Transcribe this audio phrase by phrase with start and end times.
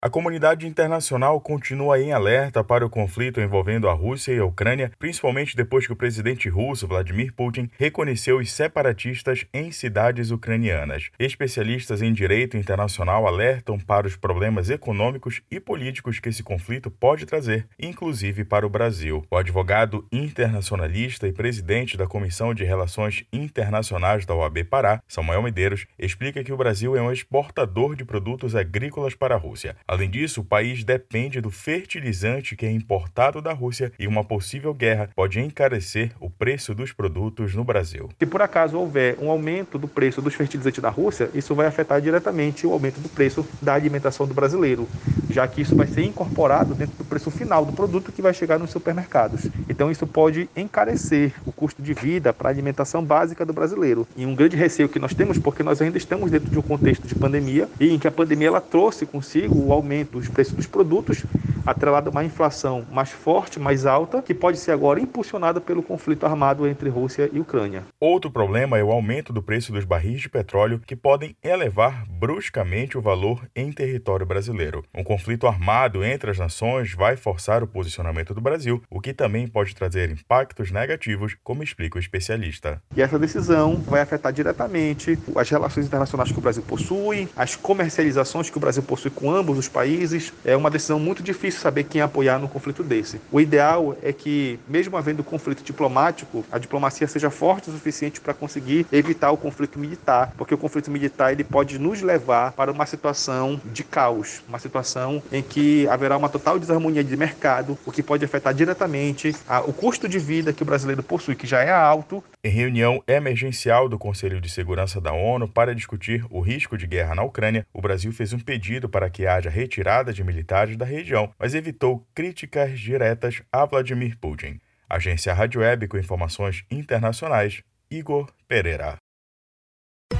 [0.00, 4.92] A comunidade internacional continua em alerta para o conflito envolvendo a Rússia e a Ucrânia,
[4.96, 11.10] principalmente depois que o presidente russo Vladimir Putin reconheceu os separatistas em cidades ucranianas.
[11.18, 17.26] Especialistas em direito internacional alertam para os problemas econômicos e políticos que esse conflito pode
[17.26, 19.26] trazer, inclusive para o Brasil.
[19.28, 25.86] O advogado internacionalista e presidente da Comissão de Relações Internacionais da OAB Pará, Samuel Medeiros,
[25.98, 29.76] explica que o Brasil é um exportador de produtos agrícolas para a Rússia.
[29.88, 34.74] Além disso, o país depende do fertilizante que é importado da Rússia e uma possível
[34.74, 38.10] guerra pode encarecer o preço dos produtos no Brasil.
[38.18, 42.02] Se por acaso houver um aumento do preço dos fertilizantes da Rússia, isso vai afetar
[42.02, 44.86] diretamente o aumento do preço da alimentação do brasileiro,
[45.30, 48.58] já que isso vai ser incorporado dentro do preço final do produto que vai chegar
[48.58, 49.46] nos supermercados.
[49.70, 54.06] Então isso pode encarecer o custo de vida para a alimentação básica do brasileiro.
[54.14, 57.06] E um grande receio que nós temos, porque nós ainda estamos dentro de um contexto
[57.06, 60.66] de pandemia e em que a pandemia ela trouxe consigo o aumento dos preços dos
[60.66, 61.24] produtos,
[61.70, 66.24] atrelado a uma inflação mais forte, mais alta, que pode ser agora impulsionada pelo conflito
[66.24, 67.84] armado entre Rússia e Ucrânia.
[68.00, 72.96] Outro problema é o aumento do preço dos barris de petróleo, que podem elevar bruscamente
[72.96, 74.82] o valor em território brasileiro.
[74.94, 79.46] Um conflito armado entre as nações vai forçar o posicionamento do Brasil, o que também
[79.46, 82.80] pode trazer impactos negativos, como explica o especialista.
[82.96, 88.48] E essa decisão vai afetar diretamente as relações internacionais que o Brasil possui, as comercializações
[88.48, 90.32] que o Brasil possui com ambos os países.
[90.44, 93.20] É uma decisão muito difícil saber quem apoiar no conflito desse.
[93.30, 98.34] O ideal é que, mesmo havendo conflito diplomático, a diplomacia seja forte o suficiente para
[98.34, 102.86] conseguir evitar o conflito militar, porque o conflito militar ele pode nos levar para uma
[102.86, 108.02] situação de caos, uma situação em que haverá uma total desarmonia de mercado, o que
[108.02, 111.70] pode afetar diretamente a, o custo de vida que o brasileiro possui, que já é
[111.70, 112.22] alto.
[112.42, 117.14] Em reunião emergencial do Conselho de Segurança da ONU para discutir o risco de guerra
[117.14, 121.30] na Ucrânia, o Brasil fez um pedido para que haja retirada de militares da região,
[121.38, 124.60] mas evitou críticas diretas a Vladimir Putin.
[124.88, 128.96] Agência Rádio Web com informações internacionais, Igor Pereira.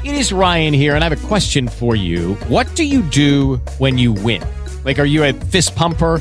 [0.05, 2.37] It is Ryan here and I have a question for you.
[2.49, 4.43] What do you do when you win?
[4.85, 6.21] Like, are you a fist pumper?